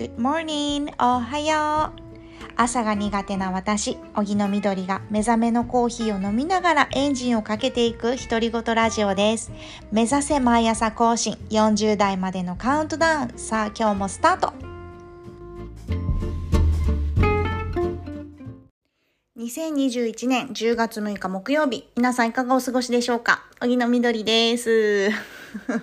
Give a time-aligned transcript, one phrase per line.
[0.00, 0.90] Good morning!
[0.98, 9.52] おはよう朝が苦手な私、荻野みどりが目覚めのコーヒーを飲みながらエンジンをかけていく独り言ラジオです。
[9.92, 13.32] 目指せ毎朝更新40代までのカウントダウン。
[13.36, 14.54] さあ今日もスタート
[19.38, 23.44] 2021年10月6日木曜日、皆さんいかがお過ごしでしょうか？
[23.60, 25.10] 荻野みどりです。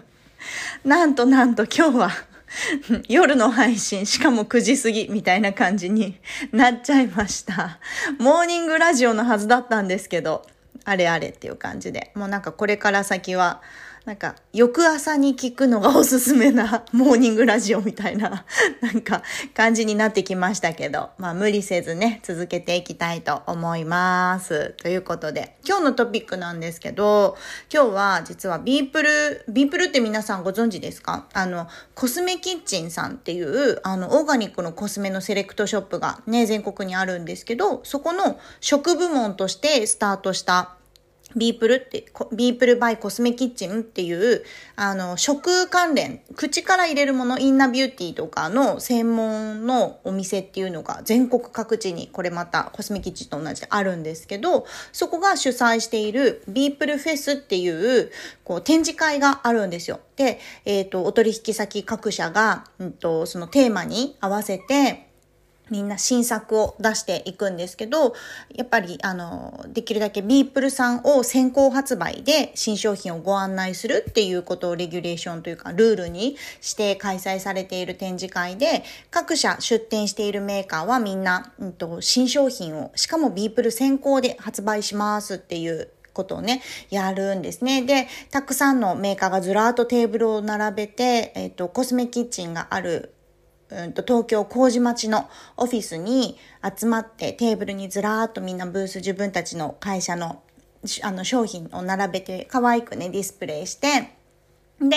[0.84, 2.37] なんとなんと今日は
[3.08, 6.20] 夜の配信、しかも9時過ぎみたいな感じに
[6.52, 7.80] なっちゃいました。
[8.20, 10.45] モーニングラジオのはずだったんですけど、
[10.86, 13.62] あれあれっていう感じで、もうなんかこれから先は、
[14.07, 18.45] なんか翌朝に聞くのがおすすめな モーニングラジオみたいな、
[18.80, 19.21] なんか
[19.53, 24.75] 感じになってきましたけど、まあ無理せずね、続けていきたいと思います。
[24.81, 27.38] ということで、今日のトピックなんですけど、
[27.70, 31.25] 今日は実はビープル、ビープルって皆さんご存知ですか？
[31.33, 40.77] あの、コスメキッチンさんっていう、あの、オーガニックのコスメのセレクトショップがね、全国にあるんですけど、そこの食部門としてスタートした
[41.36, 44.44] ビープルって、ビープルバイコスメキッチンっていう、
[44.75, 58.11] あの、食関連、口から入れるもの、インナビューティーとかの専門のお店っていうのが全国各地に、これまたコスメキッチンと同じであるんですけど、そこが主催しているビープルフェスっていう、
[58.45, 60.00] こう、展示会があるんですよ。
[60.16, 65.06] で、えっ、と、お取引先各社が、うんと、そのテーマに合わせて、
[65.70, 68.14] みんな新作を出していくんですけど、
[68.56, 87.84] やっぱり、あの、できるだけビープルさんを先行発売で新商品をご案内するっていうことをレギュレーションというか、ルールにして開催されている展示会で、各社出展しているメーカーはみんな、うんと、新商品を、しかもビープル先行で発売しますっていうことをね、やるんですね。
[87.84, 93.14] で、たくさんのメーカーがずらーっとテーブルを並べて、えっ、と、コスメキッチンがある
[93.70, 96.38] うんと東京麹町のオフィスに
[96.78, 100.42] 集まってテーブルにずらーっとみんなブース自分たちの会社の
[101.04, 104.17] あの商品を並べて可愛くねディスプレイして
[104.80, 104.95] で、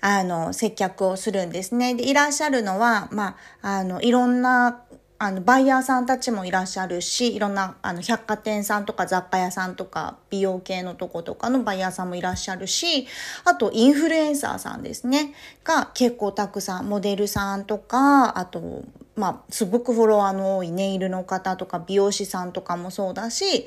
[0.00, 1.94] あの、接客をするんですね。
[1.94, 4.83] で、いらっしゃるのは、まあ、あの、いろんな、
[5.16, 13.06] あの、バイヤーさんたちもいらっしゃるし、いろんな、あの、百貨店さんとか雑貨屋さんとか、美容系のとことかのバイヤーさんもいらっしゃるし、
[13.44, 15.32] あと、インフルエンサーさんですね。
[15.62, 18.82] が結構たくさん、モデルさんとか、あと、
[19.14, 23.66] まあ、すごくフォロワーの多いネイルの方とか、美容師さんとかもそうだし、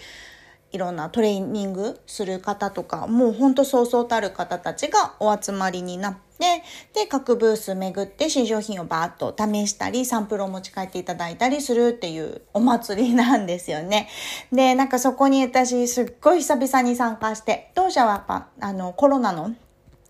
[0.72, 6.63] いろんなトレーニングする方とか、もうほんとそうそうたる方たちがお集まりになって、
[6.94, 14.09] で、各ブース巡って新商品をバーッと試したり、サンプルを持ち帰っていただいたりするっていうお祭りなんですよね。
[14.51, 19.55] で、なんかそこに私すっごい久々に参加して、当社はやっぱ、あの、コロナの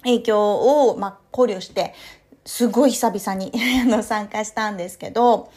[0.04, 1.94] 影響を、まあ、考慮して、
[2.46, 3.52] すごい久々に
[4.04, 5.52] 参加したんですけど、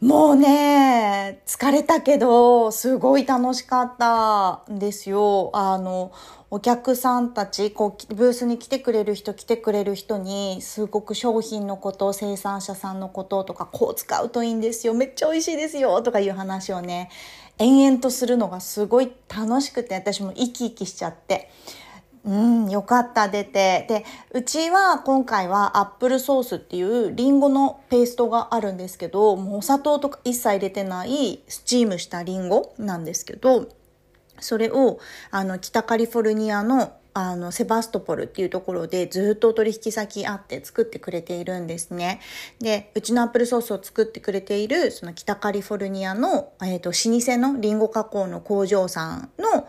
[0.00, 5.50] もうね、疲れたけど、すごい楽しかったんですよ。
[5.52, 6.10] あの、
[6.48, 14.94] お客さんたち、こう、ブースに来てくれる人、来てくれる人に、すごく商品のこと、生産者さんのこととか、こう使うといいんですよ。
[14.94, 16.00] めっちゃ美味しいですよ。
[16.00, 17.10] とかいう話をね、
[17.58, 21.50] 延々とするのがすごい楽しくて、私も生き生きしちゃって。
[22.24, 23.86] うん、よかった、出て。
[23.88, 33.68] で、うちは今回はアップルソースっていうリンゴのペーストがあるんですけど、もうお砂糖とか一切入れてないスチームしたリンゴなんですけど、
[34.38, 34.98] それを、
[35.30, 42.20] あの、北カリフォルニアのあの、セバストポルっていうところでずっと取引先あって作ってくれているんですね。
[42.60, 49.66] で、うちのアップルソースを作ってくれている、その北カリフォルニアの、えっ、と、老舗のリンゴ加工の工場さんの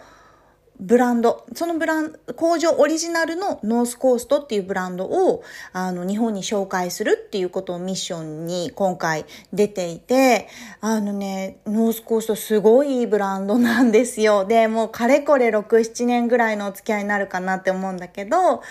[0.81, 5.43] ブランド、そのブランド、工場オリジナルのノースコーストっていうブランドを、
[5.73, 10.47] あの、日本に紹介するっていうことをミッションに今回出ていて、
[10.81, 14.43] あのね、ノースコーストすごいいいブランドなんですよ。
[14.45, 18.63] で、もうかれこれ6、7年ぐらいのお付き合いになるかなって思うんだけど、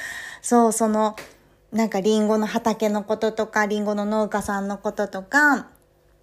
[0.42, 1.14] そう、その、
[1.70, 5.68] なんかリンゴの畑のこととか、リンゴの農家さんのこととか、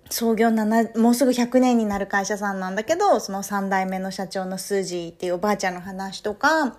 [0.09, 6.77] 創業7、もうすぐ100年になる会社さんなんだけど、その3代目の社長のスージーっていうおばあちゃんの話とか、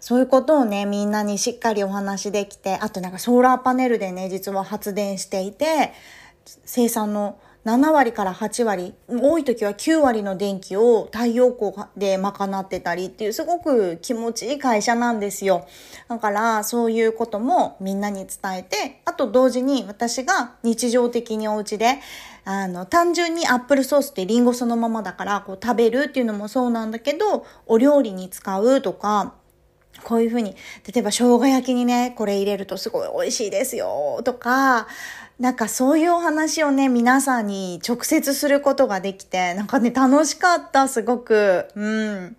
[0.00, 5.92] そういうことをね、みんなにしっかりお話できて、あとなんかソーラーパネルでね、実は発電していて、
[6.64, 15.64] 生産の7割から8割、多い時は9割の電気を太陽光で賄ってたりっていうすごく気持ちいい会社なんですよ。
[16.08, 22.00] だからそういうこともみんなに伝えて、あと同時に私が日常的にお家で、
[22.44, 29.34] あの、単純にアップルソースってリンゴそのままだからこう食べるっていうのもそうなんだけど、お料理に使うとか、
[30.04, 30.56] こういうふうに、
[30.92, 34.88] 例えば生姜焼きにね、これ入れるとすごい美味しいですよとか、
[35.38, 41.68] なんかそういうお話をね、皆さんに直接することができて、なんかね、楽しかった、すごく。
[41.74, 42.36] うん。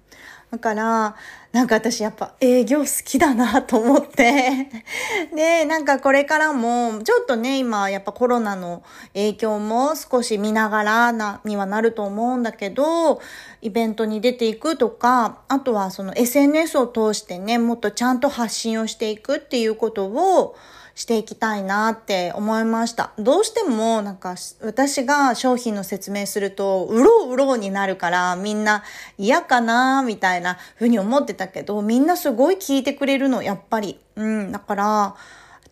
[0.51, 1.15] だから、
[1.53, 4.69] なんか私やっぱ営業好きだなと思って。
[5.35, 8.81] で、なんかこれからも、ちょっとね、今やっぱコロナの
[9.13, 13.21] 影響も少し見ながらな、にはなると思うんだけど、
[13.61, 20.55] イベントに出ていくとか、あとはその SNS を通してね、もっとちゃんと発信をしていくっていうことを、
[20.95, 23.11] していきたいなって思いました。
[23.17, 28.83] どうしてもなんか私が商品の説明すると、うろうろうになるからみんな
[29.17, 33.99] 嫌かなみたいな風に思ってたけど、みんなすごい聞いてくれるの、やっぱり。
[34.15, 35.15] うん、だから、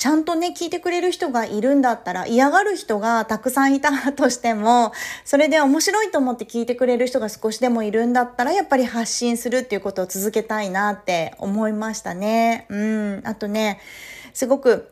[0.01, 4.93] ちゃんとね、聞いてくれる人がいるんだったら、嫌がる人がたくさんいたとしても、
[5.25, 12.65] それで面白いと思って聞いてくれる人が少しでもいるんだったら、やっぱり発信するっていうことを続けたいなって思いましたね。
[12.69, 13.21] うん。
[13.25, 13.79] あとね、
[14.33, 14.91] すごく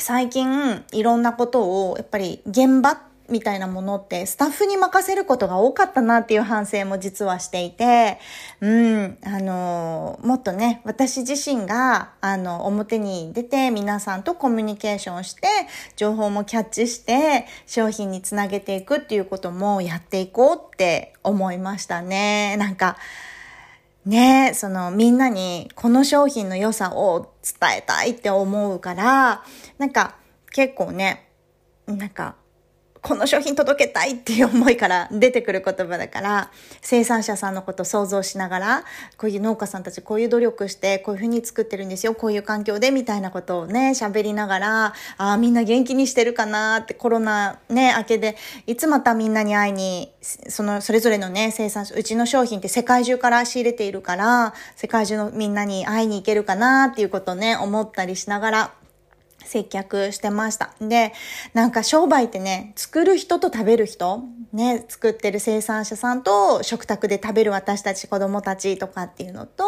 [0.00, 8.18] 最近いろんなことをやっぱり現場みたいなものってスタッフに任せることが多かったなっていう反省も実はしていて、
[8.60, 15.46] うん、あの、もっとね、私自身が、あの、表に出て皆さんとコミュニケーションして、
[15.96, 22.56] 情報もキャッチして、商品につなげていくっていうこともやっていこうって思いましたね。
[22.58, 22.96] なんか、
[24.06, 29.44] ねそのみんなにこの商品の良さを伝えたいって思うから、
[29.78, 30.16] なんか
[30.52, 31.30] 結構ね、
[31.86, 32.36] なんか
[33.02, 36.50] この商品届けたいっていう思いから出てくる言葉だから、
[36.82, 38.84] 生産者さんのことを想像しながら、
[39.16, 44.92] こういう農家さんたちこういう努力して、こういうふうに作ってるんですよ、こういう環境でみたいなことをね、喋りながら、あ
[45.32, 48.36] あ、みんな元気にしてるかなってコロナね、明けで、
[48.66, 58.70] いつまたみんなに会いに、その、それぞれのね、生産者、うちの商品って世界中から仕入れているから、世界中のみんなに会いに行けるかなっていうことをね、思ったりしながら、
[59.50, 60.70] 接客してました。
[60.80, 61.12] で、
[61.54, 69.64] なんか商売ってね、作る人と食べる人、ね、作ってる生産者さんと食卓で食べる私たち子供たちとかっていうのと、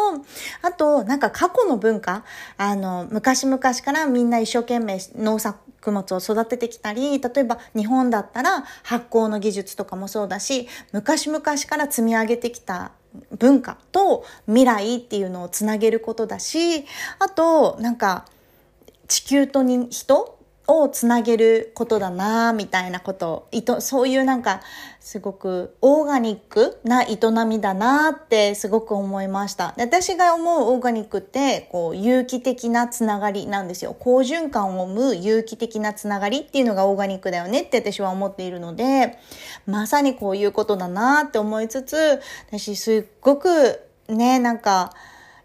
[0.61, 2.23] あと、なんか過去の文化、
[2.55, 5.59] あの、昔々からみんな一生懸命農作
[5.91, 12.93] 物を育ててきたり、例えば日本だったら発酵の技術とかもそうだし、昔々から積み上げてきた
[13.37, 16.85] 文化と未来っていうのをつなげることだし、
[17.19, 18.25] あと、なんか、
[19.13, 24.61] 地球とに人をつなげることだなみたいなことそういうなんか
[24.99, 29.75] すごくオーガニックな営みだなってすごく思いました。
[29.77, 39.19] 私が思うオーガニックってこう有機的なつながりなんですよ好循環を生む有機的なつながりっていうのがオーガニックだよねって私は思っているので
[39.67, 44.91] まさにこういうことだなって思いつつ私すっごくねなんか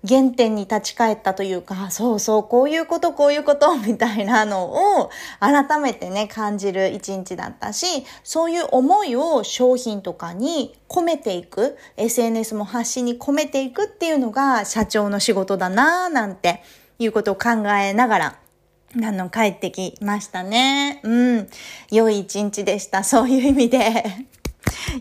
[0.07, 4.67] 原点に立ち返ったというか、そうそう、こういうこと、こういうこと、 みたいなの
[5.01, 5.11] を
[5.41, 16.63] 改めてね、感じる一日だったし、そういう思いを商品とかに込めていく、SNS も発信に込めていくっていうのが社長の仕事だなぁなんて
[16.99, 18.39] いうことを考えながら、
[18.97, 21.01] あの、帰ってきましたね。
[21.03, 21.49] うん。
[21.91, 23.05] 良い一日でした。
[23.05, 24.05] そういう意味で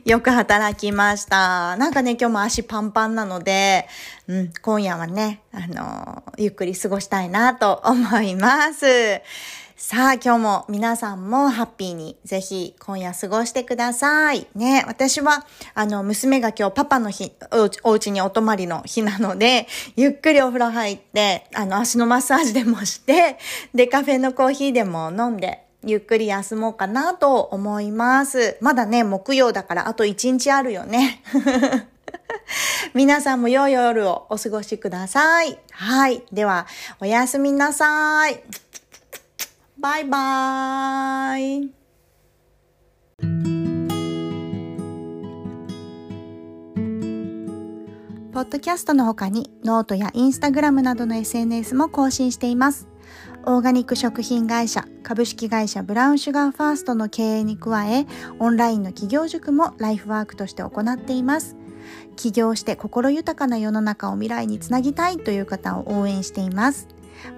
[0.05, 1.75] よく働きました。
[1.77, 3.87] なんかね、今日も足パンパンなので、
[4.27, 8.85] うん、今夜はね、あのー、ゆっくり過ごしたいなと思います。
[9.79, 14.47] さあ、今日も皆さんもハッピーにぜひ今夜過ごしてください。
[14.55, 17.31] ね、私は、あの、娘が今日パパの日、
[17.83, 23.37] お家にお泊まりの日なので、ゆっくりお風呂入って、あの、足のマッサージでもして、
[23.73, 28.57] で、カフェのコーヒーでも飲んで、ゆっくり休もうかなと思います。
[28.59, 31.23] まだね、木曜だからあと1日あるよね。
[32.93, 35.57] 皆さんも良い夜をお過ごしください。
[35.71, 36.23] はい。
[36.33, 36.67] では、
[36.99, 38.43] おやすみなさい。
[39.79, 41.71] バイバーイ。
[48.33, 52.87] ポッドキャストの他にノートやインスタグラムなどの SNS も更新しています。
[53.49, 58.05] オーガニック食品会社株式会社ブラウンシュガーファーストの経営に加え
[58.39, 61.55] オンラインの起業塾もライフワークとして行っています。
[62.17, 66.89] 起業して心豊かな世の中を未来につなぎたいという方を応援しています。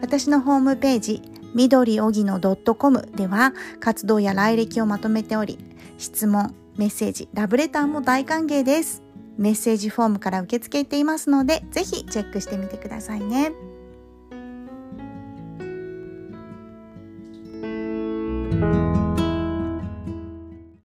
[0.01, 1.21] 私のホームページ
[1.53, 5.59] 緑おぎの .com では活動や来歴をまとめており
[5.99, 9.03] 質問メッセージラブレターも大歓迎です。
[9.37, 13.51] メッセージフォームから受け付けていますのでぜひチェックしてみてくださいね。